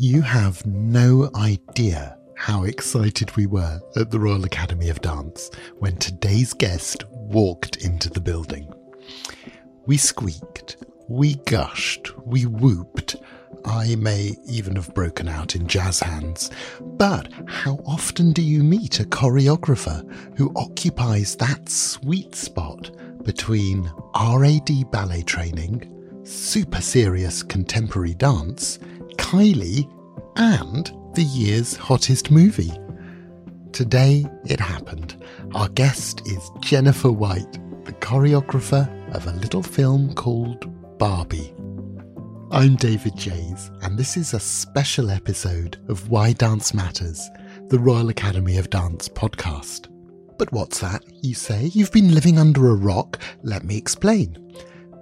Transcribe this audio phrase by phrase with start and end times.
[0.00, 5.96] You have no idea how excited we were at the Royal Academy of Dance when
[5.96, 8.72] today's guest walked into the building.
[9.86, 10.76] We squeaked,
[11.08, 13.16] we gushed, we whooped.
[13.64, 16.52] I may even have broken out in jazz hands.
[16.80, 22.92] But how often do you meet a choreographer who occupies that sweet spot
[23.24, 28.78] between RAD ballet training, super serious contemporary dance,
[29.16, 29.90] Kylie,
[30.36, 32.72] and the year's hottest movie?
[33.72, 35.22] Today it happened.
[35.54, 37.52] Our guest is Jennifer White,
[37.84, 41.54] the choreographer of a little film called Barbie.
[42.50, 47.28] I'm David Jays, and this is a special episode of Why Dance Matters,
[47.68, 49.88] the Royal Academy of Dance podcast.
[50.38, 51.66] But what's that, you say?
[51.74, 53.18] You've been living under a rock?
[53.42, 54.38] Let me explain.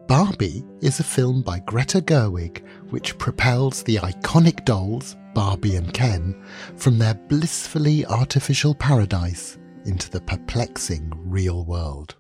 [0.09, 6.40] Barbie is a film by Greta Gerwig which propels the iconic dolls, Barbie and Ken,
[6.76, 12.15] from their blissfully artificial paradise into the perplexing real world.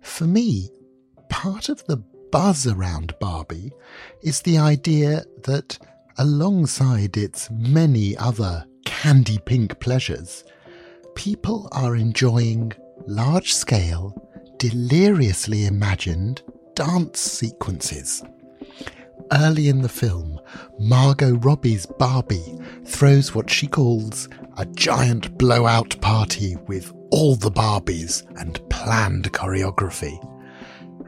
[0.00, 0.70] For me,
[1.28, 1.96] part of the
[2.30, 3.72] buzz around Barbie
[4.22, 5.78] is the idea that
[6.18, 10.44] alongside its many other candy pink pleasures,
[11.14, 12.72] people are enjoying
[13.06, 14.14] large scale
[14.58, 16.42] deliriously imagined
[16.74, 18.22] dance sequences.
[19.32, 20.40] Early in the film,
[20.78, 28.22] Margot Robbie's Barbie throws what she calls a giant blowout party with all the Barbies
[28.40, 30.18] and planned choreography.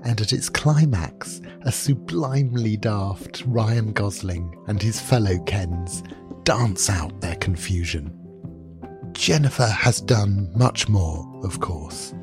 [0.05, 6.03] And at its climax, a sublimely daft Ryan Gosling and his fellow Kens
[6.45, 8.26] dance out their confusion.
[9.17, 12.15] Jennifer has done much more, of course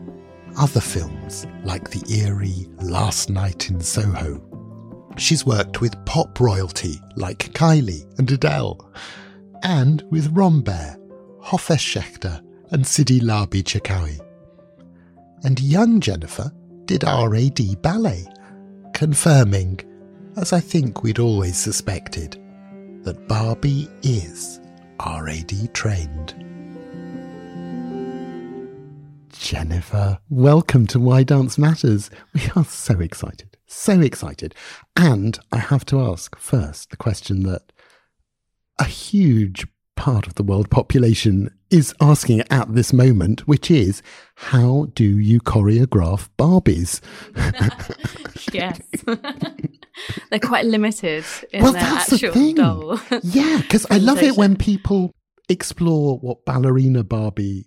[0.58, 4.42] other films like the eerie Last Night in Soho.
[5.18, 8.92] She's worked with pop royalty like Kylie and Adele,
[9.64, 11.00] and with Rambert,
[11.42, 12.42] Hofesh Shechter,
[12.72, 14.20] and Sidi Larbi Cherkaoui.
[15.44, 16.52] And young Jennifer
[16.86, 18.26] did RAD ballet,
[18.94, 19.80] confirming,
[20.38, 22.40] as I think we'd always suspected,
[23.04, 24.60] that Barbie is
[25.00, 26.43] RAD trained.
[29.34, 32.10] Jennifer, welcome to Why Dance Matters.
[32.34, 34.54] We are so excited, so excited.
[34.96, 37.72] And I have to ask first the question that
[38.80, 44.04] a huge part of the world population is asking at this moment, which is
[44.36, 47.02] how do you choreograph Barbies?
[48.54, 48.80] yes.
[50.30, 53.00] They're quite limited in well, their actual the doll.
[53.24, 55.12] yeah, because I love it when people
[55.50, 57.66] explore what ballerina Barbie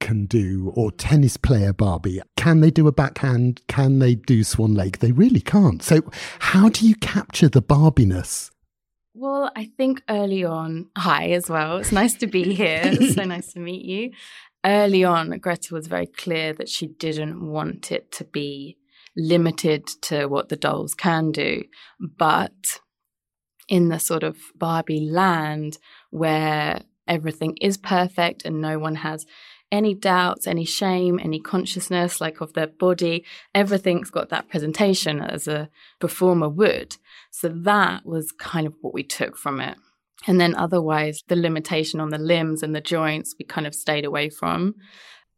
[0.00, 2.20] can do or tennis player Barbie.
[2.36, 3.60] Can they do a backhand?
[3.68, 4.98] Can they do Swan Lake?
[4.98, 5.82] They really can't.
[5.82, 6.02] So,
[6.40, 8.50] how do you capture the Barbiness?
[9.14, 11.78] Well, I think early on, hi as well.
[11.78, 12.80] It's nice to be here.
[12.84, 14.12] It's so nice to meet you.
[14.64, 18.78] Early on, Greta was very clear that she didn't want it to be
[19.16, 21.64] limited to what the dolls can do.
[21.98, 22.80] But
[23.68, 25.78] in the sort of Barbie land
[26.10, 29.26] where everything is perfect and no one has
[29.72, 35.46] any doubts, any shame, any consciousness, like of their body, everything's got that presentation as
[35.46, 36.96] a performer would.
[37.30, 39.76] So that was kind of what we took from it.
[40.26, 44.04] And then otherwise, the limitation on the limbs and the joints, we kind of stayed
[44.04, 44.74] away from.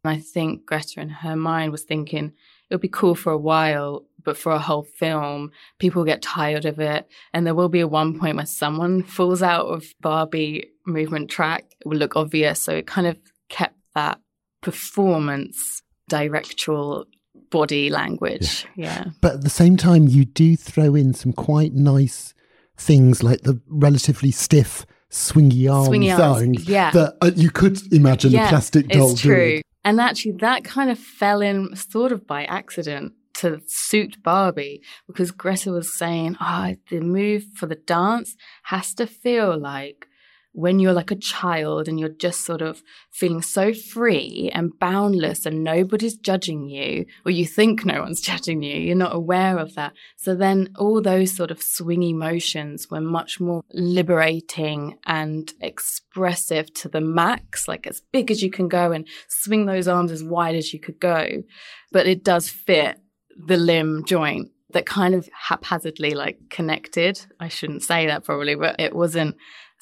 [0.03, 2.33] And I think Greta in her mind was thinking
[2.69, 6.65] it would be cool for a while, but for a whole film, people get tired
[6.65, 7.07] of it.
[7.33, 11.65] And there will be a one point where someone falls out of Barbie movement track.
[11.79, 12.59] It will look obvious.
[12.59, 13.17] So it kind of
[13.47, 14.19] kept that
[14.63, 17.05] performance directorial
[17.49, 18.65] body language.
[18.75, 18.85] Yeah.
[18.85, 19.05] yeah.
[19.21, 22.33] But at the same time, you do throw in some quite nice
[22.77, 26.89] things like the relatively stiff swingy arm swingy arms, yeah.
[26.91, 29.35] that uh, you could imagine yeah, a plastic doll it's true.
[29.35, 29.63] Doing.
[29.85, 35.31] And actually, that kind of fell in sort of by accident to suit Barbie because
[35.31, 40.07] Greta was saying, oh, the move for the dance has to feel like
[40.53, 45.45] when you're like a child and you're just sort of feeling so free and boundless
[45.45, 49.73] and nobody's judging you, or you think no one's judging you, you're not aware of
[49.75, 49.93] that.
[50.15, 56.87] So then all those sort of swingy motions were much more liberating and expressive to
[56.87, 60.55] the max, like as big as you can go and swing those arms as wide
[60.55, 61.43] as you could go.
[61.91, 62.99] But it does fit
[63.35, 67.25] the limb joint that kind of haphazardly like connected.
[67.39, 69.35] I shouldn't say that probably, but it wasn't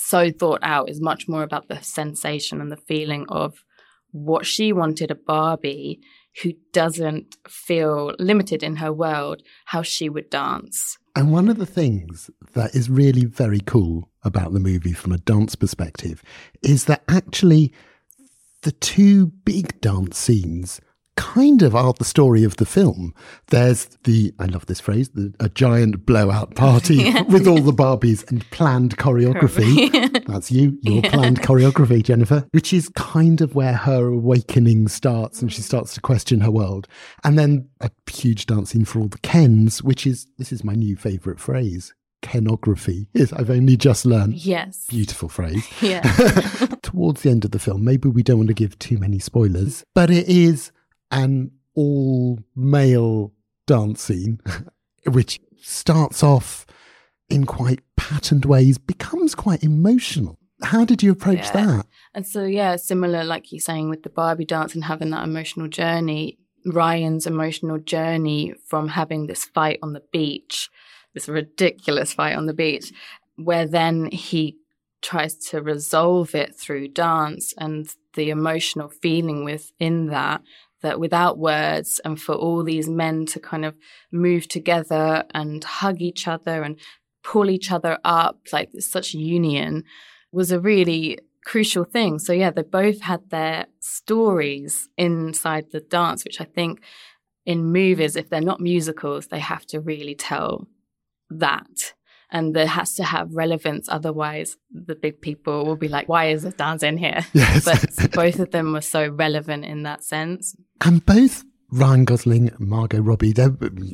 [0.04, 3.64] so thought out is much more about the sensation and the feeling of
[4.12, 6.02] what she wanted a Barbie
[6.42, 10.98] who doesn't feel limited in her world how she would dance.
[11.16, 15.18] And one of the things that is really very cool about the movie from a
[15.18, 16.24] dance perspective
[16.64, 17.74] is that actually
[18.64, 20.80] the two big dance scenes
[21.16, 23.14] kind of are the story of the film.
[23.48, 27.22] There's the, I love this phrase, the, a giant blowout party yeah.
[27.24, 30.26] with all the Barbies and planned choreography.
[30.28, 31.10] That's you, your yeah.
[31.12, 36.02] planned choreography, Jennifer, which is kind of where her awakening starts and she starts to
[36.02, 36.88] question her world.
[37.24, 40.96] And then a huge dancing for all the Kens, which is, this is my new
[40.96, 43.08] favorite phrase, kenography.
[43.14, 44.36] Yes, I've only just learned.
[44.36, 44.86] Yes.
[44.88, 45.68] Beautiful phrase.
[45.82, 46.02] Yeah.
[46.82, 49.84] Towards the end of the film, maybe we don't want to give too many spoilers,
[49.94, 50.72] but it is
[51.12, 53.34] an all male
[53.68, 54.40] dance scene,
[55.06, 56.66] which starts off
[57.30, 60.38] in quite patterned ways, becomes quite emotional.
[60.64, 61.52] How did you approach yeah.
[61.52, 61.86] that?
[62.14, 65.68] And so, yeah, similar, like you're saying, with the Barbie dance and having that emotional
[65.68, 70.70] journey, Ryan's emotional journey from having this fight on the beach,
[71.14, 72.92] this ridiculous fight on the beach,
[73.36, 74.58] where then he
[75.02, 80.42] tries to resolve it through dance and the emotional feeling within that
[80.82, 83.76] that without words and for all these men to kind of
[84.12, 86.80] move together and hug each other and
[87.24, 89.84] pull each other up like such union
[90.32, 92.20] was a really crucial thing.
[92.20, 96.82] So yeah they both had their stories inside the dance which i think
[97.46, 100.68] in movies if they're not musicals they have to really tell
[101.30, 101.94] that
[102.32, 103.90] and there has to have relevance.
[103.90, 107.26] Otherwise, the big people will be like, why is the dance in here?
[107.34, 107.66] Yes.
[107.66, 110.56] but both of them were so relevant in that sense.
[110.86, 113.34] And both Ryan Gosling and Margot Robbie,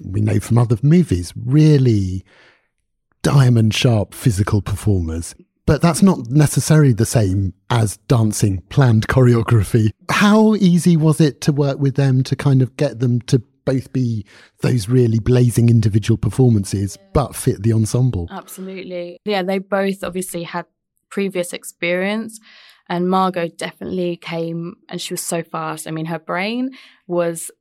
[0.06, 2.24] we know from other movies, really
[3.22, 5.36] diamond sharp physical performers.
[5.66, 9.90] But that's not necessarily the same as dancing planned choreography.
[10.10, 13.92] How easy was it to work with them to kind of get them to both
[13.92, 14.26] be
[14.62, 18.28] those really blazing individual performances, but fit the ensemble.
[18.32, 19.20] Absolutely.
[19.26, 20.66] Yeah, they both obviously had
[21.12, 22.40] previous experience.
[22.90, 25.86] And Margot definitely came and she was so fast.
[25.86, 26.72] I mean, her brain
[27.06, 27.52] was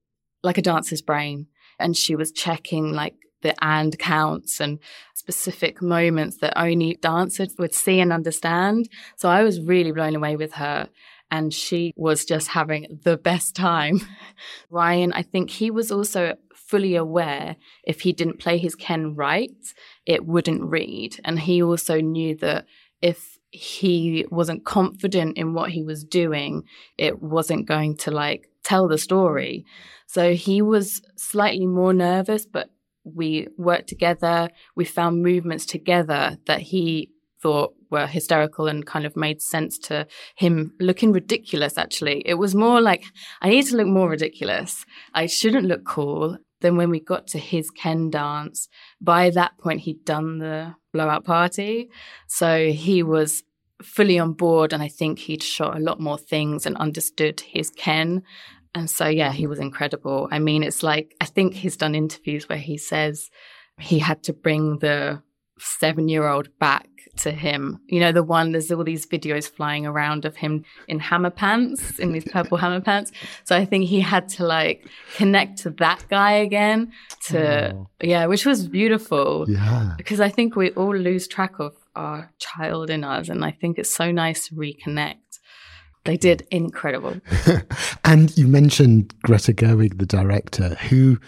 [0.44, 1.48] like a dancer's brain.
[1.78, 4.78] And she was checking like the and counts and
[5.14, 8.88] specific moments that only dancers would see and understand.
[9.16, 10.88] So I was really blown away with her
[11.30, 14.00] and she was just having the best time.
[14.70, 19.50] Ryan, I think he was also fully aware if he didn't play his Ken right,
[20.04, 21.20] it wouldn't read.
[21.24, 22.66] And he also knew that
[23.00, 26.64] if he wasn't confident in what he was doing,
[26.98, 29.64] it wasn't going to like tell the story.
[30.06, 32.70] So he was slightly more nervous, but
[33.04, 34.50] we worked together.
[34.74, 40.06] We found movements together that he thought were hysterical and kind of made sense to
[40.36, 42.22] him looking ridiculous, actually.
[42.26, 43.04] It was more like,
[43.42, 44.84] I need to look more ridiculous.
[45.14, 46.38] I shouldn't look cool.
[46.60, 48.68] Then when we got to his Ken dance,
[49.00, 51.90] by that point, he'd done the blowout party.
[52.28, 53.42] So he was
[53.82, 54.72] fully on board.
[54.72, 58.22] And I think he'd shot a lot more things and understood his Ken.
[58.74, 60.28] And so, yeah, he was incredible.
[60.30, 63.30] I mean, it's like, I think he's done interviews where he says
[63.78, 65.22] he had to bring the
[65.58, 66.88] seven year old back
[67.18, 67.80] to him.
[67.86, 71.98] You know, the one, there's all these videos flying around of him in hammer pants,
[71.98, 73.12] in these purple hammer pants.
[73.44, 74.86] So I think he had to like
[75.16, 76.92] connect to that guy again
[77.28, 77.88] to, oh.
[78.02, 79.46] yeah, which was beautiful.
[79.48, 79.94] Yeah.
[79.96, 83.28] Because I think we all lose track of our child in us.
[83.28, 85.16] And I think it's so nice to reconnect.
[86.04, 87.20] They did incredible.
[88.04, 91.18] and you mentioned Greta Gerwig, the director, who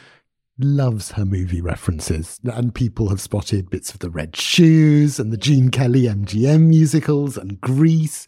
[0.58, 5.36] loves her movie references, and people have spotted bits of the Red Shoes and the
[5.36, 8.26] Gene Kelly MGM musicals and Grease.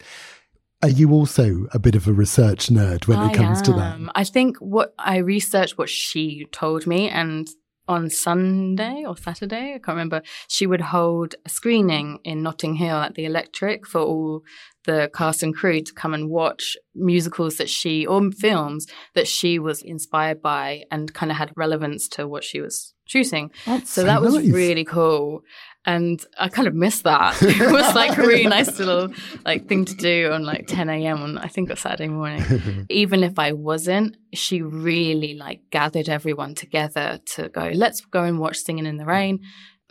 [0.83, 3.65] Are you also a bit of a research nerd when I it comes am.
[3.65, 4.13] to that?
[4.15, 7.49] I think what I researched what she told me, and
[7.89, 12.99] on Sunday or Saturday, I can't remember, she would hold a screening in Notting Hill
[12.99, 14.43] at the Electric for all
[14.85, 19.59] the cast and crew to come and watch musicals that she or films that she
[19.59, 23.51] was inspired by and kind of had relevance to what she was shooting.
[23.67, 25.43] That's so that was really cool.
[25.87, 27.37] And I kind of missed that.
[27.43, 29.15] it was like a really nice little
[29.47, 31.23] like thing to do on like 10 a.m.
[31.23, 32.87] on I think a Saturday morning.
[32.91, 38.39] Even if I wasn't, she really like gathered everyone together to go, let's go and
[38.39, 39.41] watch Singing in the Rain.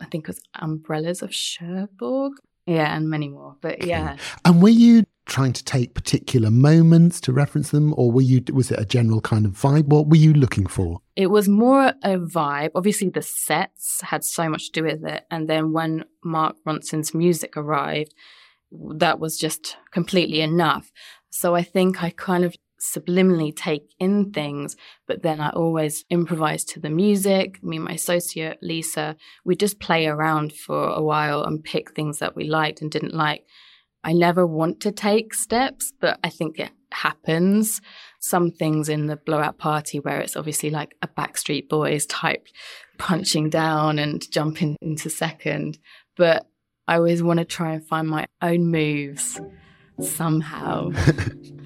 [0.00, 2.32] I think it was Umbrellas of Cherbourg.
[2.66, 3.56] Yeah, and many more.
[3.60, 4.16] But yeah.
[4.44, 8.70] And were you trying to take particular moments to reference them, or were you was
[8.70, 9.86] it a general kind of vibe?
[9.86, 11.00] What were you looking for?
[11.16, 12.72] It was more a vibe.
[12.74, 17.14] Obviously, the sets had so much to do with it, and then when Mark Ronson's
[17.14, 18.12] music arrived,
[18.72, 20.92] that was just completely enough.
[21.30, 26.64] So I think I kind of subliminally take in things, but then I always improvise
[26.64, 27.62] to the music.
[27.62, 32.18] Me and my associate, Lisa, we just play around for a while and pick things
[32.18, 33.44] that we liked and didn't like.
[34.02, 37.80] I never want to take steps, but I think it happens.
[38.18, 42.46] Some things in the blowout party where it's obviously like a Backstreet Boys type
[42.98, 45.78] punching down and jumping into second.
[46.16, 46.46] But
[46.88, 49.40] I always want to try and find my own moves
[50.00, 50.90] somehow.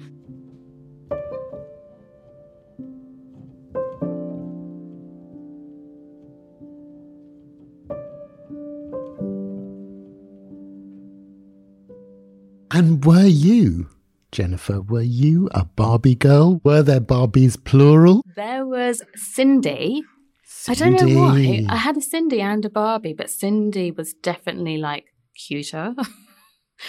[12.75, 13.87] And were you,
[14.33, 16.59] Jennifer, were you a Barbie girl?
[16.65, 18.21] Were there Barbies plural?
[18.35, 20.03] There was Sindy.
[20.43, 20.81] Sindy.
[20.81, 21.65] I don't know why.
[21.69, 25.05] I had a Sindy and a Barbie, but Sindy was definitely like
[25.37, 25.95] cuter.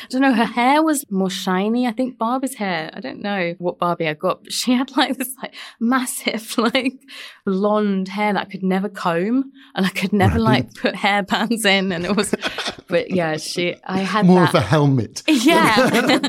[0.04, 1.86] I don't know, her hair was more shiny.
[1.86, 5.16] I think Barbie's hair, I don't know what Barbie I got, but she had like
[5.16, 7.00] this like massive like
[7.44, 11.92] blonde hair that I could never comb and I could never like put hairbands in
[11.92, 12.34] and it was
[12.88, 14.48] but yeah, she I had more that.
[14.50, 15.22] of a helmet.
[15.46, 16.28] Yeah.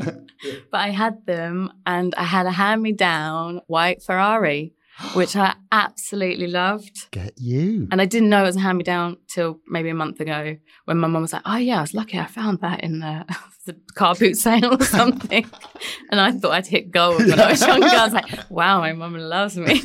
[0.70, 4.74] but I had them and I had a hand me down white Ferrari
[5.14, 7.12] which I absolutely loved.
[7.12, 7.88] Get you.
[7.92, 10.58] And I didn't know it was a hand me down till maybe a month ago
[10.86, 13.08] when my mum was like, Oh, yeah, I was lucky I found that in the,
[13.08, 13.24] uh,
[13.66, 15.46] the car boot sale or something.
[16.12, 17.86] and I thought I'd hit gold when I was younger.
[17.86, 19.82] I was like, Wow, my mum loves me.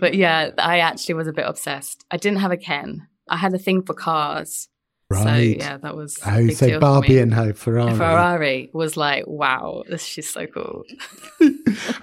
[0.00, 2.04] but yeah, I actually was a bit obsessed.
[2.10, 4.68] I didn't have a Ken, I had a thing for cars.
[5.08, 5.24] Right.
[5.24, 6.18] So yeah, that was.
[6.24, 7.96] Oh, so Barbie and her Ferrari.
[7.96, 10.84] Ferrari was like, wow, this she's so cool.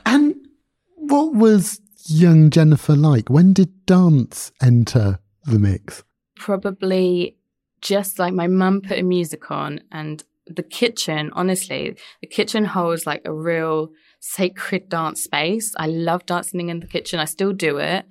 [0.05, 0.35] and
[1.07, 3.29] what was young Jennifer like?
[3.29, 6.03] When did dance enter the mix?
[6.35, 7.37] Probably
[7.81, 13.21] just like my mum putting music on and the kitchen, honestly, the kitchen holds like
[13.25, 15.73] a real sacred dance space.
[15.77, 17.19] I love dancing in the kitchen.
[17.19, 18.05] I still do it.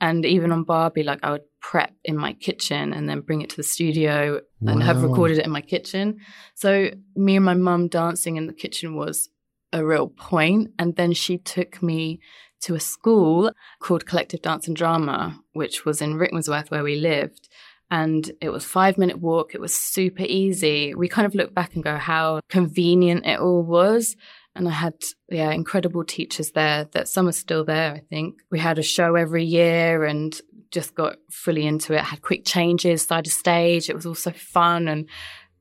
[0.00, 3.50] And even on Barbie, like I would prep in my kitchen and then bring it
[3.50, 4.72] to the studio wow.
[4.72, 6.18] and have recorded it in my kitchen.
[6.54, 9.28] So me and my mum dancing in the kitchen was
[9.72, 10.72] a real point.
[10.78, 12.20] And then she took me
[12.62, 17.48] to a school called Collective Dance and Drama, which was in Rickmansworth where we lived.
[17.90, 19.54] And it was five minute walk.
[19.54, 20.94] It was super easy.
[20.94, 24.16] We kind of look back and go how convenient it all was.
[24.54, 24.94] And I had,
[25.28, 28.40] yeah, incredible teachers there that some are still there, I think.
[28.50, 30.38] We had a show every year and
[30.70, 33.88] just got fully into it, had quick changes, side of stage.
[33.90, 34.88] It was all so fun.
[34.88, 35.08] And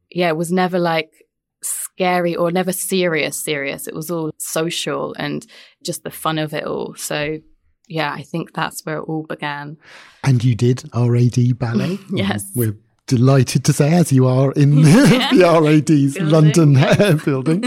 [0.09, 1.11] yeah, it was never like
[1.63, 3.87] scary or never serious serious.
[3.87, 5.45] It was all social and
[5.83, 6.95] just the fun of it all.
[6.95, 7.39] So
[7.87, 9.77] yeah i think that's where it all began.
[10.23, 11.99] And you did rad ballet?
[12.13, 12.49] Yes.
[12.55, 12.77] We're
[13.07, 16.31] delighted to say as you are in the rad's building.
[16.31, 16.73] london
[17.25, 17.65] building.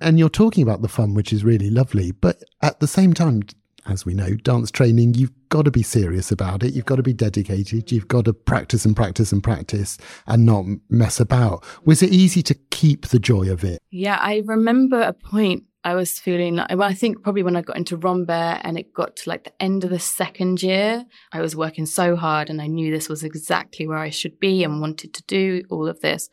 [0.00, 2.12] And you're talking about the fun which is really lovely.
[2.12, 3.42] But at the same time
[3.88, 6.74] as we know, dance training, you've got to be serious about it.
[6.74, 7.92] You've got to be dedicated.
[7.92, 11.64] You've got to practice and practice and practice and not mess about.
[11.84, 13.78] Was it easy to keep the joy of it?
[13.90, 17.76] Yeah, I remember a point I was feeling well, I think probably when I got
[17.76, 21.54] into Rambert and it got to like the end of the second year, I was
[21.54, 25.14] working so hard and I knew this was exactly where I should be and wanted
[25.14, 26.28] to do all of this.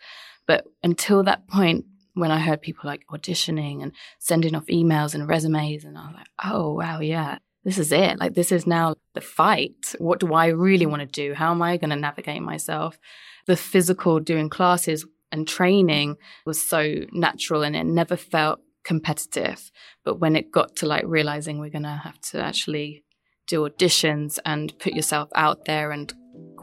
[0.48, 5.28] But until that point, when I heard people like auditioning and sending off emails and
[5.28, 8.20] resumes, and I was like, oh, wow, yeah, this is it.
[8.20, 9.96] Like, this is now the fight.
[9.98, 11.34] What do I really want to do?
[11.34, 13.00] How am I going to navigate myself?
[13.46, 19.72] The physical doing classes and training was so natural and it never felt competitive.
[20.04, 23.04] But when it got to like realizing we're going to have to actually
[23.48, 26.14] do auditions and put yourself out there and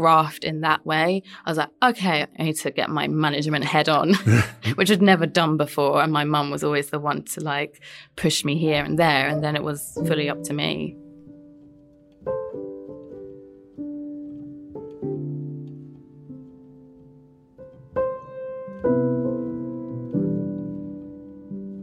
[0.00, 3.87] graft in that way, I was like, okay, I need to get my management head
[3.90, 4.14] on,
[4.76, 6.02] which I'd never done before.
[6.02, 7.83] And my mum was always the one to like
[8.16, 9.28] push me here and there.
[9.28, 10.97] And then it was fully up to me.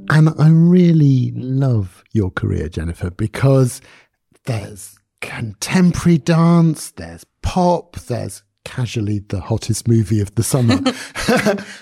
[0.10, 3.80] And I really love your career, Jennifer, because
[4.46, 10.80] there's contemporary dance, there's pop, there's casually the hottest movie of the summer.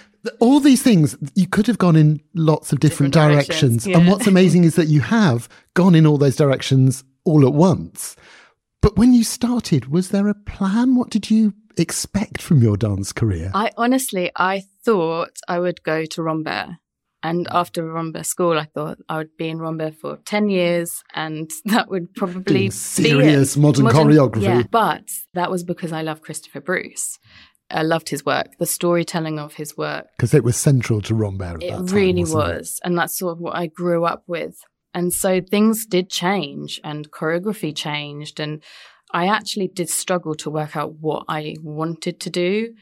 [0.39, 3.83] All these things, you could have gone in lots of different, different directions.
[3.83, 3.87] directions.
[3.87, 3.97] Yeah.
[3.97, 8.15] And what's amazing is that you have gone in all those directions all at once.
[8.81, 10.95] But when you started, was there a plan?
[10.95, 13.51] What did you expect from your dance career?
[13.53, 16.69] I honestly, I thought I would go to Rambert
[17.25, 17.55] and mm.
[17.55, 21.89] after Rambert school, I thought I would be in Rambert for 10 years and that
[21.89, 24.43] would probably serious modern, modern, choreography.
[24.43, 27.17] Yeah, but that was because I love Christopher Bruce.
[27.71, 30.05] I loved his work, the storytelling of his work.
[30.17, 31.63] Because it was central to Rambert.
[31.63, 32.79] it time, really was.
[32.83, 32.87] It?
[32.87, 34.55] And that's sort of what I grew up with.
[34.93, 38.39] And so things did change and choreography changed.
[38.39, 38.63] And
[39.11, 42.75] I actually did struggle to work out what I wanted to do.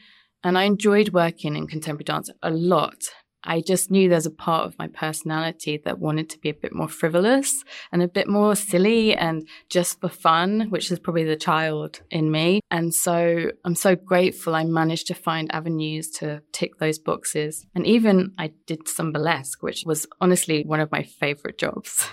[0.44, 3.04] And I enjoyed working in contemporary dance a lot.
[3.44, 6.74] I just knew there's a part of my personality that wanted to be a bit
[6.74, 11.36] more frivolous and a bit more silly and just for fun, which is probably the
[11.36, 12.60] child in me.
[12.70, 17.66] And so I'm so grateful I managed to find avenues to tick those boxes.
[17.74, 22.08] And even I did some burlesque, which was honestly one of my favorite jobs.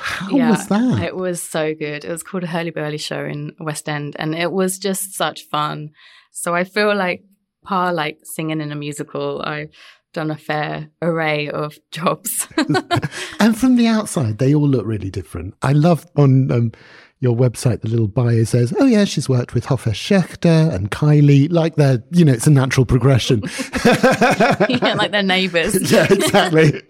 [0.00, 1.02] how yeah, was that?
[1.02, 2.04] It was so good.
[2.04, 5.42] It was called a Hurly Burly show in West End, and it was just such
[5.42, 5.90] fun.
[6.32, 7.24] So I feel like
[7.64, 9.42] par like singing in a musical.
[9.42, 9.68] I
[10.16, 12.48] done a fair array of jobs.
[13.38, 15.54] and from the outside, they all look really different.
[15.62, 16.72] I love on um,
[17.20, 21.52] your website, the little bio says, oh, yeah, she's worked with Hofesh Shechter and Kylie.
[21.52, 23.42] Like they're, you know, it's a natural progression.
[23.84, 25.90] yeah, like they're neighbors.
[25.92, 26.82] yeah, exactly.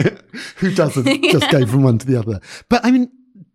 [0.57, 1.33] Who doesn't yeah.
[1.33, 2.41] just go from one to the other?
[2.69, 3.11] But I mean,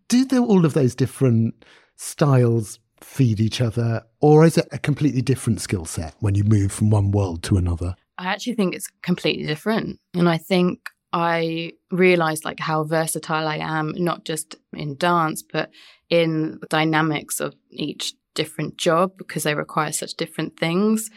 [0.08, 1.64] do all of those different
[1.96, 6.72] styles feed each other, or is it a completely different skill set when you move
[6.72, 7.96] from one world to another?
[8.18, 9.98] I actually think it's completely different.
[10.14, 10.80] And I think
[11.12, 15.70] I realized like how versatile I am, not just in dance, but
[16.08, 21.10] in dynamics of each different job because they require such different things.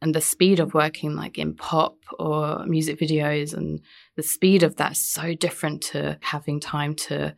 [0.00, 3.80] And the speed of working like in pop or music videos and
[4.16, 7.36] the speed of that's so different to having time to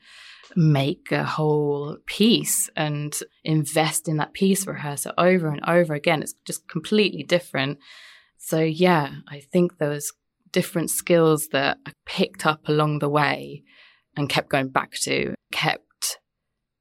[0.57, 6.23] make a whole piece and invest in that piece, rehearse it over and over again.
[6.23, 7.79] It's just completely different.
[8.47, 10.13] So, yeah, I think those
[10.53, 13.63] different skills that I picked up along the way
[14.19, 16.19] and kept going back to kept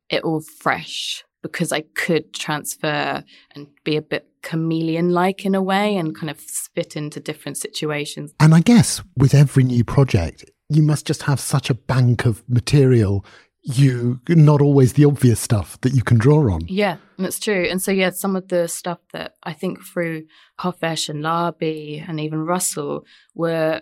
[0.09, 3.23] it all fresh because I could transfer
[3.55, 7.57] and be a bit chameleon like in a way and kind of fit into different
[7.57, 8.33] situations.
[8.41, 12.43] And I guess with every new project, you must just have such a bank of
[12.49, 13.25] material
[13.63, 16.61] you not always the obvious stuff that you can draw on.
[16.67, 17.65] Yeah, that's true.
[17.69, 20.25] And so yeah, some of the stuff that I think through
[20.59, 23.81] Hofesh and Larbi and even Russell were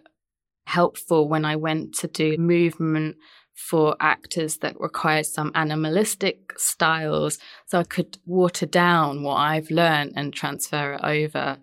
[0.65, 3.17] helpful when I went to do movement
[3.55, 7.39] for actors that require some animalistic styles.
[7.65, 11.57] So I could water down what I've learned and transfer it over.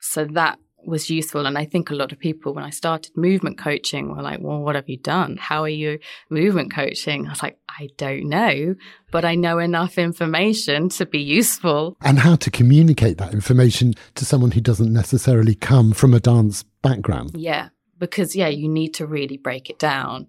[0.00, 1.46] So that was useful.
[1.46, 4.60] And I think a lot of people, when I started movement coaching, were like, well,
[4.60, 5.36] what have you done?
[5.36, 5.98] How are you
[6.30, 7.26] movement coaching?
[7.26, 8.76] I was like, I don't know,
[9.10, 11.96] but I know enough information to be useful.
[12.02, 16.62] And how to communicate that information to someone who doesn't necessarily come from a dance
[16.82, 17.32] background.
[17.34, 20.28] Yeah, because, yeah, you need to really break it down.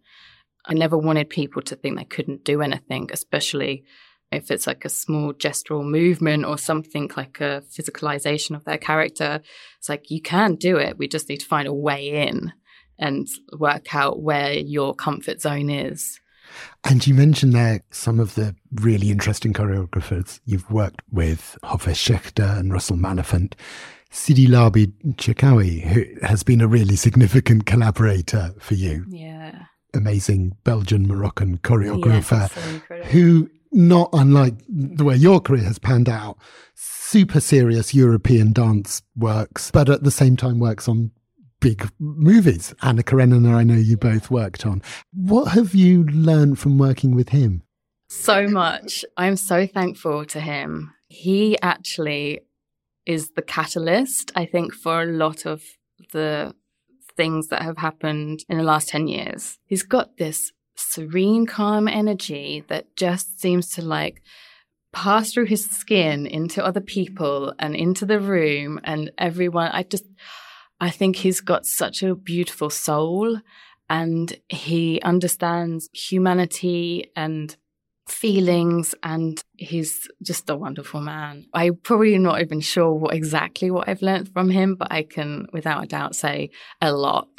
[0.65, 3.85] I never wanted people to think they couldn't do anything, especially
[4.31, 9.41] if it's like a small gestural movement or something like a physicalization of their character,
[9.77, 10.97] it's like you can do it.
[10.97, 12.51] We just need to find a way in
[12.99, 16.19] and work out where your comfort zone is.
[16.83, 22.57] And you mentioned there some of the really interesting choreographers you've worked with, Hofesh Shechter
[22.57, 23.55] and Russell Maliphant.
[24.09, 29.05] Sidi Larbi Cherkaoui, who has been a really significant collaborator for you.
[29.09, 29.65] Yeah.
[29.93, 36.39] Amazing Belgian Moroccan choreographer so who not unlike the way your career has panned out,
[36.73, 41.11] super serious European dance works, but at the same time works on
[41.59, 42.73] big movies.
[42.81, 44.81] Anna Karenina, I know you both worked on.
[45.13, 47.61] What have you learned from working with him?
[48.09, 49.05] So much.
[49.15, 50.93] I'm so thankful to him.
[51.07, 52.41] He actually
[53.05, 55.61] is the catalyst, I think, for a lot of
[56.13, 56.55] the
[57.15, 59.59] things that have happened in the last 10 years.
[59.65, 64.21] He's got this serene, calm energy that just seems to like
[64.93, 69.69] pass through his skin into other people and into the room and everyone.
[69.71, 70.05] I just,
[70.79, 73.39] I think he's got such a beautiful soul
[73.89, 77.55] and he understands humanity and
[78.07, 81.45] feelings and he's just a wonderful man.
[81.53, 85.47] I'm probably not even sure what exactly what I've learned from him, but I can
[85.51, 87.29] without a doubt say a lot.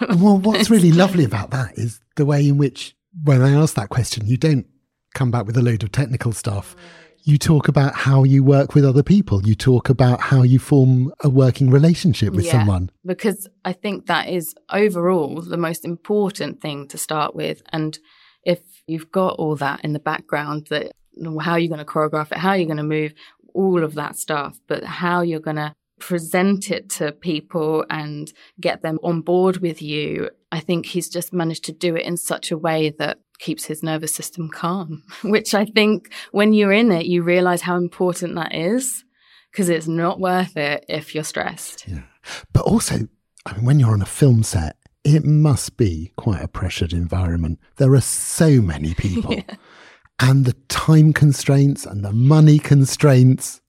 [0.00, 3.88] Well, what's really lovely about that is the way in which, when I ask that
[3.88, 4.66] question, you don't
[5.14, 6.74] come back with a load of technical stuff.
[7.22, 9.46] You talk about how you work with other people.
[9.46, 12.90] You talk about how you form a working relationship with yeah, someone.
[13.06, 17.62] Because I think that is overall the most important thing to start with.
[17.72, 17.98] And
[18.42, 20.92] if you've got all that in the background, that
[21.40, 23.14] how are you're going to choreograph it, how are you're going to move,
[23.54, 25.74] all of that stuff, but how you're going to
[26.04, 30.28] present it to people and get them on board with you.
[30.52, 33.82] I think he's just managed to do it in such a way that keeps his
[33.82, 38.54] nervous system calm, which I think when you're in it, you realize how important that
[38.54, 39.02] is
[39.50, 41.88] because it's not worth it if you're stressed.
[41.88, 42.02] Yeah.
[42.52, 43.08] But also,
[43.46, 47.60] I mean, when you're on a film set, it must be quite a pressured environment.
[47.76, 49.56] There are so many people, yeah.
[50.20, 53.62] and the time constraints and the money constraints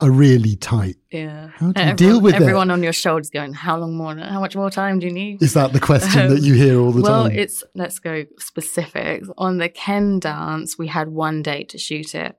[0.00, 0.96] are really tight.
[1.10, 1.48] Yeah.
[1.48, 2.50] How do you everyone, deal with everyone it?
[2.50, 4.16] Everyone on your shoulders going, How long more?
[4.16, 5.42] How much more time do you need?
[5.42, 7.32] Is that the question um, that you hear all the well, time?
[7.32, 9.28] Well, it's, let's go specifics.
[9.38, 12.36] On the Ken dance, we had one day to shoot it.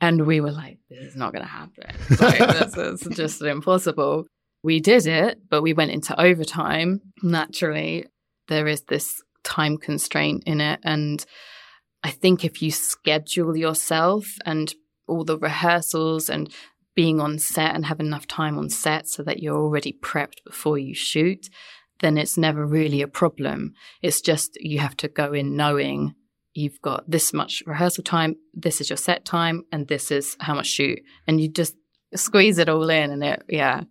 [0.00, 1.84] And we were like, This is not going to happen.
[2.20, 4.26] Like, this is just impossible
[4.64, 7.02] we did it, but we went into overtime.
[7.22, 8.06] Naturally,
[8.48, 10.80] there is this time constraint in it.
[10.82, 11.24] And
[12.02, 14.74] I think if you schedule yourself and
[15.06, 16.52] all the rehearsals and
[16.94, 20.78] being on set and have enough time on set so that you're already prepped before
[20.78, 21.48] you shoot,
[22.00, 23.74] then it's never really a problem.
[24.02, 26.14] It's just you have to go in knowing
[26.54, 30.54] you've got this much rehearsal time, this is your set time, and this is how
[30.54, 31.00] much shoot.
[31.26, 31.74] And you just
[32.14, 33.82] squeeze it all in and it, yeah.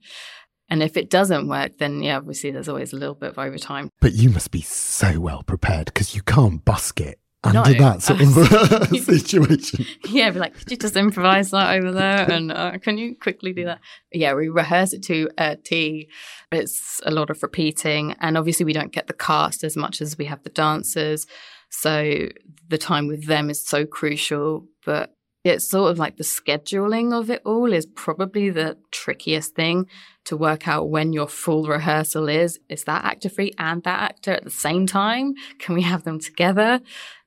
[0.69, 3.89] And if it doesn't work, then yeah, obviously there's always a little bit of overtime.
[3.99, 7.73] But you must be so well prepared because you can't busk it under no.
[7.73, 9.85] that sort of situation.
[10.05, 12.29] Yeah, be like, could you just improvise that over there?
[12.31, 13.79] And uh, can you quickly do that?
[14.11, 16.09] Yeah, we rehearse it to a T.
[16.51, 18.15] It's a lot of repeating.
[18.19, 21.27] And obviously, we don't get the cast as much as we have the dancers.
[21.69, 22.29] So
[22.69, 24.65] the time with them is so crucial.
[24.85, 29.87] But it's sort of like the scheduling of it all is probably the trickiest thing
[30.25, 32.59] to work out when your full rehearsal is.
[32.69, 35.33] Is that actor free and that actor at the same time?
[35.59, 36.79] Can we have them together?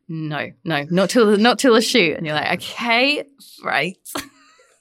[0.09, 2.16] No, no, not till not till the shoot.
[2.16, 3.25] And you're like, okay,
[3.62, 3.99] right.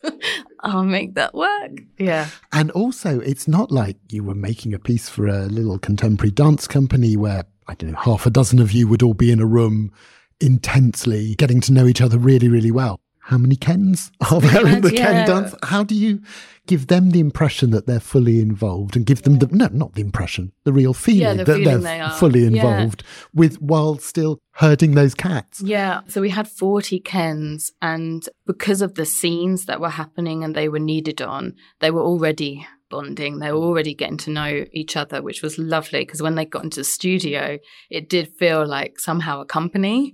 [0.59, 1.71] I'll make that work.
[1.97, 2.27] Yeah.
[2.51, 6.67] And also, it's not like you were making a piece for a little contemporary dance
[6.67, 9.47] company where, I don't know, half a dozen of you would all be in a
[9.47, 9.91] room
[10.39, 14.81] intensely getting to know each other really, really well how many Kens are there in
[14.81, 15.25] the yeah.
[15.25, 15.55] Ken dance?
[15.63, 16.21] How do you
[16.67, 20.01] give them the impression that they're fully involved and give them the no, not the
[20.01, 23.25] impression, the real feeling yeah, the that feeling they're they fully involved yeah.
[23.33, 25.59] with while still herding those cats?
[25.59, 26.01] Yeah.
[26.07, 30.69] So we had 40 Kens and because of the scenes that were happening and they
[30.69, 33.39] were needed on, they were already bonding.
[33.39, 36.63] They were already getting to know each other, which was lovely because when they got
[36.63, 37.57] into the studio,
[37.89, 40.13] it did feel like somehow a company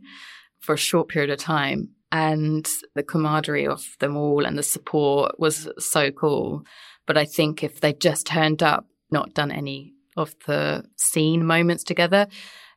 [0.62, 5.40] for a short period of time and the camaraderie of them all and the support
[5.40, 6.64] was so cool.
[7.08, 11.84] But I think if they just turned up, not done any of the scene moments
[11.84, 12.28] together,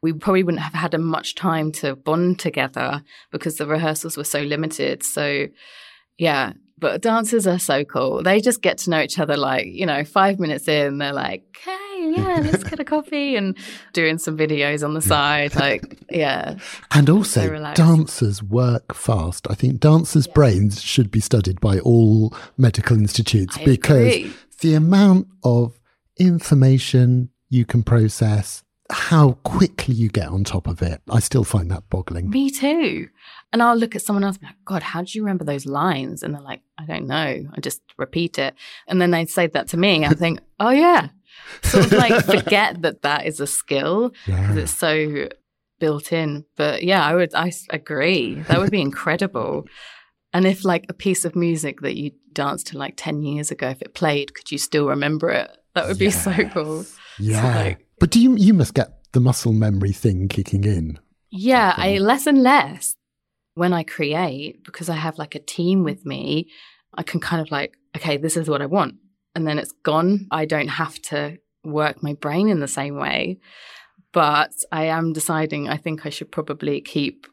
[0.02, 4.40] we probably wouldn't have had much time to bond together because the rehearsals were so
[4.40, 5.02] limited.
[5.02, 5.46] So,
[6.18, 8.22] yeah, but dancers are so cool.
[8.22, 11.44] They just get to know each other like, you know, five minutes in, they're like,
[11.64, 13.56] hey, yeah, let's get a coffee and
[13.92, 15.54] doing some videos on the side.
[15.54, 16.56] Like, yeah.
[16.92, 19.46] And also, dancers work fast.
[19.50, 20.32] I think dancers' yeah.
[20.34, 24.32] brains should be studied by all medical institutes I because agree.
[24.60, 25.78] the amount of
[26.18, 31.00] information you can process, how quickly you get on top of it.
[31.10, 32.30] I still find that boggling.
[32.30, 33.08] Me too.
[33.52, 35.64] And I'll look at someone else and be like, God, how do you remember those
[35.64, 36.22] lines?
[36.22, 37.46] And they're like, I don't know.
[37.54, 38.54] I just repeat it.
[38.88, 40.04] And then they say that to me.
[40.04, 41.08] I think, oh, yeah.
[41.62, 44.62] Sort of like forget that that is a skill because yeah.
[44.62, 45.28] it's so
[45.80, 46.44] built in.
[46.56, 48.34] But yeah, I would, I agree.
[48.48, 49.66] That would be incredible.
[50.32, 53.68] And if like a piece of music that you danced to like 10 years ago,
[53.68, 55.56] if it played, could you still remember it?
[55.74, 56.24] That would yes.
[56.24, 56.86] be so cool.
[57.18, 57.42] Yeah.
[57.42, 60.98] So like, but do you, you must get the muscle memory thing kicking in.
[61.30, 62.96] Yeah, I less and less
[63.54, 66.50] when I create because I have like a team with me.
[66.92, 68.96] I can kind of like, okay, this is what I want.
[69.34, 70.26] And then it's gone.
[70.30, 73.38] I don't have to work my brain in the same way.
[74.12, 77.26] But I am deciding I think I should probably keep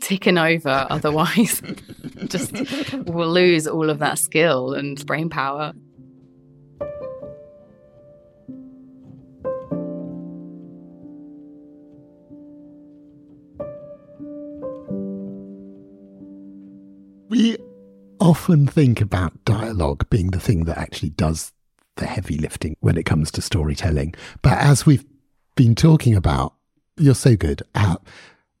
[0.00, 0.86] ticking over.
[0.90, 1.62] Otherwise,
[2.26, 2.52] just
[3.06, 5.72] we'll lose all of that skill and brain power.
[17.28, 17.58] We
[18.20, 19.44] often think about
[19.78, 21.52] dialogue being the thing that actually does
[21.96, 24.14] the heavy lifting when it comes to storytelling.
[24.42, 25.04] But as we've
[25.56, 26.54] been talking about,
[26.96, 28.00] you're so good at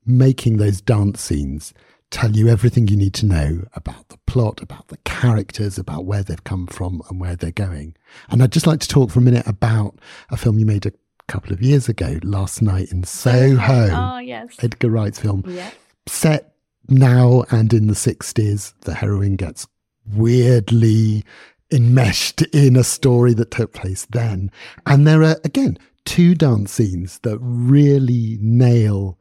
[0.06, 1.74] making those dance scenes
[2.10, 6.22] tell you everything you need to know about the plot, about the characters, about where
[6.22, 7.94] they've come from and where they're going.
[8.30, 9.98] And I'd just like to talk for a minute about
[10.30, 10.92] a film you made a
[11.26, 13.90] couple of years ago, Last Night in Soho.
[13.92, 14.56] Oh, yes.
[14.62, 15.44] Edgar Wright's film.
[15.46, 15.70] Yeah.
[16.06, 16.54] Set
[16.88, 19.68] now and in the 60s, the heroine gets
[20.14, 21.24] weirdly
[21.70, 24.50] enmeshed in a story that took place then.
[24.86, 29.18] And there are, again, two dance scenes that really nail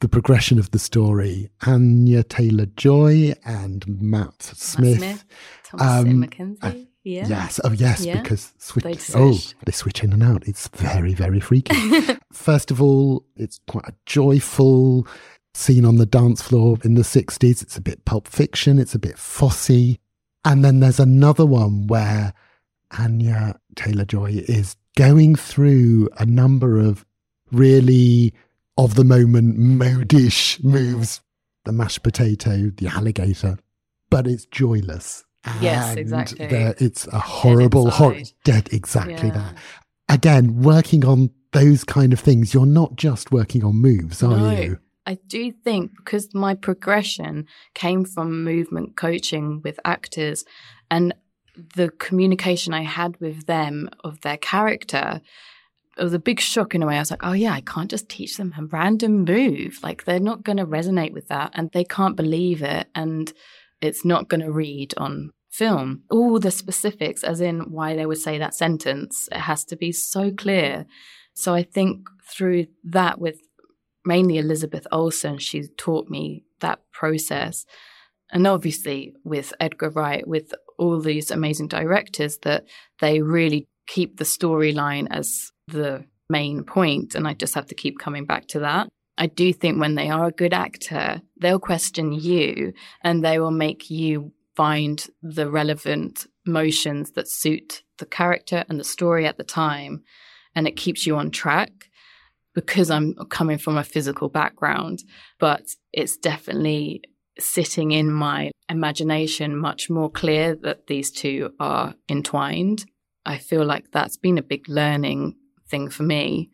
[0.00, 1.50] the progression of the story.
[1.66, 5.00] Anya Taylor Joy and Matt Smith.
[5.00, 5.24] Matt Smith
[5.64, 6.86] Thomas um, McKenzie.
[7.02, 7.26] Yeah.
[7.28, 7.60] Yes.
[7.64, 8.04] Oh, yes.
[8.04, 8.20] Yeah.
[8.20, 8.84] Because switch.
[8.84, 10.46] They Oh, they switch in and out.
[10.46, 11.74] It's very, very freaky.
[12.32, 15.06] First of all, it's quite a joyful
[15.54, 17.62] scene on the dance floor in the 60s.
[17.62, 19.98] It's a bit pulp fiction, it's a bit fossy.
[20.44, 22.32] And then there's another one where
[22.98, 27.04] Anya Taylor Joy is going through a number of
[27.52, 28.32] really
[28.78, 31.20] of the moment modish moves
[31.64, 33.58] the mashed potato, the alligator,
[34.08, 35.24] but it's joyless.
[35.60, 36.46] Yes, exactly.
[36.46, 38.34] there- it's a horrible, hor- inside.
[38.44, 39.34] dead exactly Yeah.
[39.34, 39.58] that
[40.08, 44.50] again, working on those kind of things, you're not just working on moves, are No.
[44.60, 44.78] you?
[45.10, 50.44] I do think because my progression came from movement coaching with actors
[50.88, 51.12] and
[51.74, 55.20] the communication I had with them of their character,
[55.98, 56.94] it was a big shock in a way.
[56.94, 59.80] I was like, oh, yeah, I can't just teach them a random move.
[59.82, 62.86] Like, they're not going to resonate with that and they can't believe it.
[62.94, 63.32] And
[63.80, 66.04] it's not going to read on film.
[66.08, 69.90] All the specifics, as in why they would say that sentence, it has to be
[69.90, 70.86] so clear.
[71.34, 73.40] So I think through that, with
[74.04, 77.66] mainly Elizabeth Olsen, she taught me that process.
[78.32, 82.64] And obviously, with Edgar Wright, with all these amazing directors, that
[83.00, 87.98] they really keep the storyline as the main point, and I just have to keep
[87.98, 88.88] coming back to that.
[89.18, 93.50] I do think when they are a good actor, they'll question you and they will
[93.50, 99.44] make you find the relevant motions that suit the character and the story at the
[99.44, 100.02] time.
[100.54, 101.89] And it keeps you on track
[102.54, 105.02] because I'm coming from a physical background,
[105.38, 107.02] but it's definitely
[107.38, 112.84] sitting in my imagination much more clear that these two are entwined.
[113.24, 115.36] I feel like that's been a big learning
[115.68, 116.50] thing for me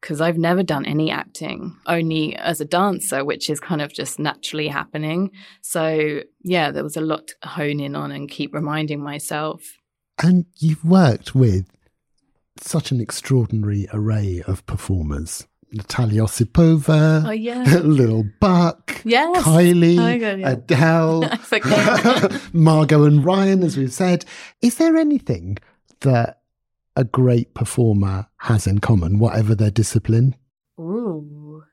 [0.00, 4.18] because I've never done any acting, only as a dancer, which is kind of just
[4.18, 5.30] naturally happening.
[5.62, 9.62] So, yeah, there was a lot to hone in on and keep reminding myself.
[10.22, 11.75] And you've worked with
[12.60, 15.46] such an extraordinary array of performers.
[15.72, 17.62] Natalia Osipova, Oh, yeah.
[17.82, 19.36] Little Buck, Yes.
[19.38, 20.50] Oh, Kylie, Oh God, yeah.
[20.50, 22.40] Adele, I.
[22.52, 24.24] Margot and Ryan, as we've said.
[24.62, 25.58] Is there anything
[26.00, 26.40] that
[26.94, 30.34] a great performer has in common, whatever their discipline?
[30.80, 31.64] Ooh.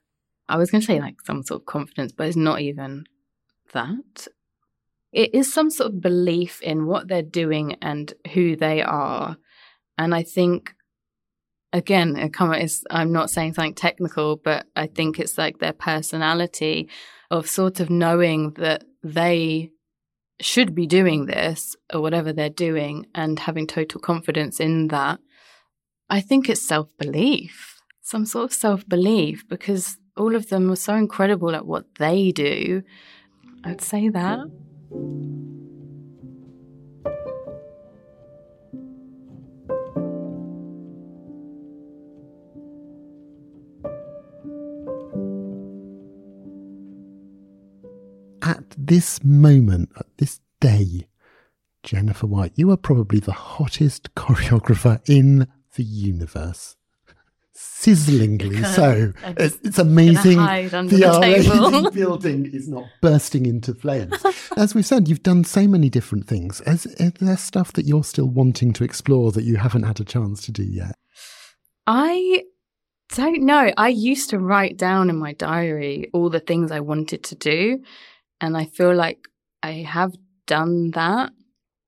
[0.50, 3.06] I was going to say like some sort of confidence, but it's not even
[3.74, 4.28] that.
[5.12, 9.38] It is some sort of belief in what they're doing and who they are.
[9.98, 10.74] And I think,
[11.72, 15.74] again, it come, it's, I'm not saying something technical, but I think it's like their
[15.74, 16.90] personality
[17.30, 19.72] of sort of knowing that they
[20.40, 25.20] should be doing this or whatever they're doing and having total confidence in that.
[26.10, 30.76] I think it's self belief, some sort of self belief, because all of them are
[30.76, 32.84] so incredible at what they do.
[33.64, 34.40] I'd say that.
[48.94, 51.08] This moment, at this day,
[51.82, 56.76] Jennifer White, you are probably the hottest choreographer in the universe.
[57.56, 59.14] Sizzlingly so.
[59.36, 60.38] It's, it's amazing.
[60.38, 64.14] the the building is not bursting into flames.
[64.56, 66.62] As we've said, you've done so many different things.
[66.68, 70.06] Is, is there stuff that you're still wanting to explore that you haven't had a
[70.06, 70.96] chance to do yet?
[71.88, 72.44] I
[73.16, 73.74] don't know.
[73.76, 77.80] I used to write down in my diary all the things I wanted to do.
[78.44, 79.30] And I feel like
[79.64, 81.32] I have done that.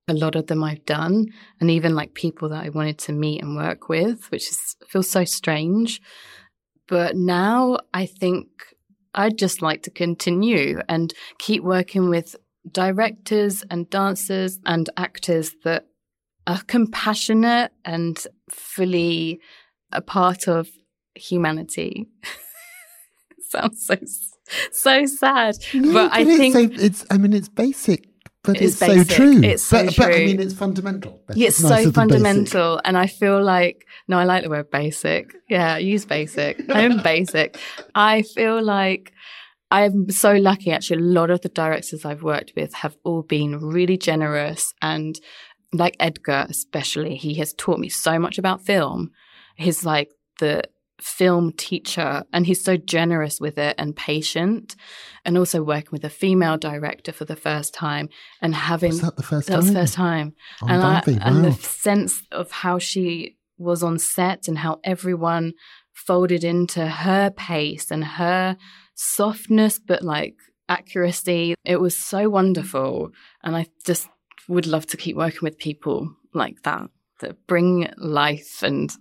[0.08, 1.26] A lot of them I've done,
[1.60, 5.10] and even like people that I wanted to meet and work with, which is, feels
[5.10, 6.00] so strange.
[6.88, 8.48] But now I think
[9.14, 12.38] I'd just like to continue and keep working with
[12.72, 15.88] directors and dancers and actors that
[16.48, 19.42] are compassionate and fully
[19.92, 20.70] a part of
[21.16, 22.08] humanity.
[23.50, 23.98] Sounds so
[24.72, 27.06] so sad, but I it's think so, it's.
[27.10, 28.08] I mean, it's basic,
[28.44, 29.42] but It's it's, so true.
[29.44, 31.22] It's so but, but I mean, it's fundamental.
[31.28, 35.34] But it's nicer so fundamental, and I feel like no, I like the word basic.
[35.50, 36.62] Yeah, use basic.
[36.70, 37.58] I'm basic.
[37.96, 39.14] I feel like
[39.72, 40.72] I'm so lucky.
[40.72, 45.20] Actually, a lot of the directors I've worked with have all been really generous and
[45.74, 49.12] like Edgar, especially, he has taught me so much about film.
[49.56, 50.64] He's like the
[51.00, 54.76] film teacher and he's so generous with it and patient.
[55.24, 58.10] And also working with a female director for the first time
[58.42, 60.34] and having Was that the first that was first time.
[60.62, 64.80] On and, I, Barbie, and the sense of how she was on set and how
[64.84, 65.54] everyone
[65.94, 68.58] folded into her pace and her
[68.96, 70.36] softness, but like
[70.70, 71.56] accuracy.
[71.64, 73.12] It was so wonderful.
[73.44, 74.08] And I just
[74.48, 76.90] would love to keep working with people like that
[77.22, 78.92] that bring life and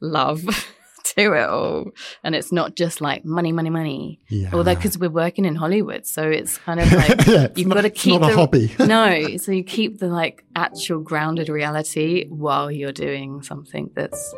[0.00, 0.42] love
[1.04, 1.90] to it all.
[2.22, 4.20] And it's not just like money, money, money.
[4.28, 4.50] Yeah.
[4.52, 7.80] Although, because we're working in Hollywood, so it's kind of like Yeah, you've not- got
[7.82, 8.74] to it's keep not a the, hobby.
[8.78, 14.34] no, so you keep the like actual grounded reality while you're doing something that's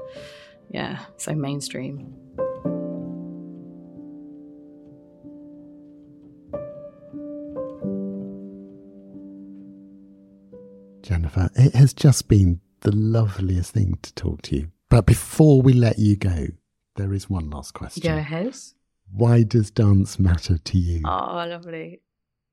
[0.71, 2.15] yeah, so mainstream.
[11.03, 14.69] Jennifer, it has just been the loveliest thing to talk to you.
[14.88, 16.46] But before we let you go,
[16.96, 18.03] there is one last question.
[18.03, 18.57] Go ahead.
[19.12, 21.03] Why does dance matter to you?
[21.05, 22.01] Oh, lovely.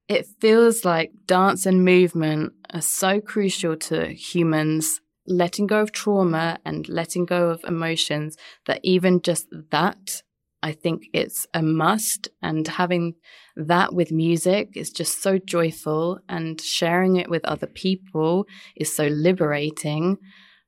[0.08, 6.60] It feels like dance and movement are so crucial to humans letting go of trauma
[6.66, 10.22] and letting go of emotions that even just that,
[10.62, 12.28] I think it's a must.
[12.42, 13.16] And having
[13.56, 19.08] that with music is just so joyful, and sharing it with other people is so
[19.08, 20.18] liberating.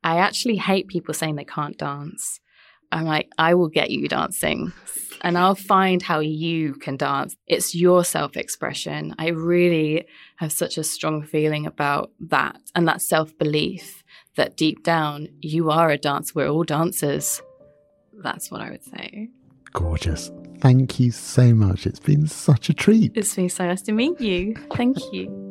[0.06, 2.40] I actually hate people saying they can't dance.
[2.92, 4.72] I'm like, I will get you dancing
[5.22, 7.36] and I'll find how you can dance.
[7.48, 9.16] It's your self expression.
[9.18, 14.04] I really have such a strong feeling about that and that self belief
[14.36, 16.34] that deep down you are a dancer.
[16.36, 17.42] We're all dancers.
[18.14, 19.30] That's what I would say.
[19.74, 20.32] Gorgeous.
[20.60, 21.88] Thank you so much.
[21.88, 23.12] It's been such a treat.
[23.16, 24.56] It's been so nice to meet you.
[24.72, 25.45] Thank you.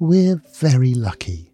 [0.00, 1.52] We're very lucky.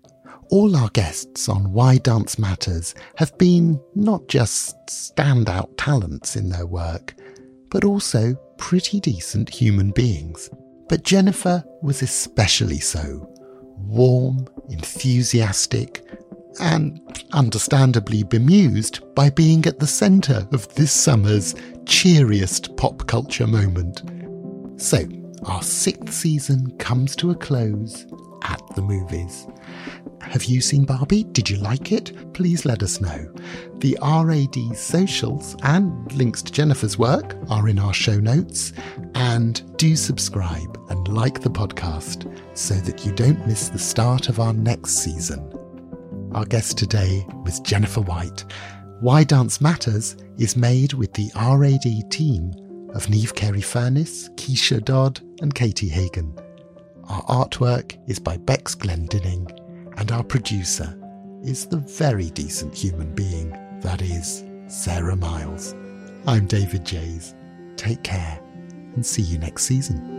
[0.51, 6.65] All our guests on Why Dance Matters have been not just standout talents in their
[6.65, 7.17] work,
[7.71, 10.49] but also pretty decent human beings.
[10.89, 13.29] But Jennifer was especially so.
[13.79, 16.09] Warm, enthusiastic,
[16.61, 17.01] and
[17.33, 24.03] understandably bemused by being at the centre of this summer's cheeriest pop culture moment.
[24.81, 25.05] So,
[25.47, 28.07] our sixth season comes to a close
[28.47, 29.47] at the movies.
[30.21, 31.25] Have you seen Barbie?
[31.25, 32.33] Did you like it?
[32.33, 33.33] Please let us know.
[33.79, 38.73] The RAD socials and links to Jennifer's work are in our show notes.
[39.15, 44.41] And do subscribe and like the podcast so that you don't miss the start of
[44.41, 45.53] our next season.
[46.33, 48.45] Our guest today was Jennifer White.
[49.01, 52.53] Why Dance Matters is made with the RAD team
[52.95, 56.35] of Neve Carey Furness, Keisha Dodd, and Katie Hagan.
[57.09, 59.49] Our artwork is by Bex Glendinning,
[59.97, 60.99] and our producer
[61.45, 65.77] is the very decent human being that is Sarah Miles.
[66.27, 67.37] I'm David Jays.
[67.77, 68.41] Take care
[68.95, 70.16] and see you next season.